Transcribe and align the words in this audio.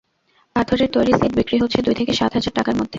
পাথরের 0.55 0.89
তৈরি 0.91 1.11
সেট 1.13 1.31
বিক্রি 1.37 1.57
হচ্ছে 1.57 1.79
দুই 1.81 1.95
থেকে 1.99 2.11
সাত 2.13 2.31
হাজার 2.35 2.53
টাকার 2.57 2.75
মধ্যে। 2.75 2.89